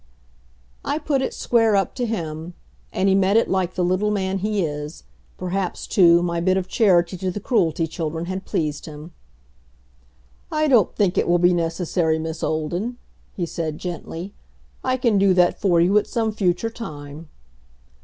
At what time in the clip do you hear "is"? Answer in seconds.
4.65-5.03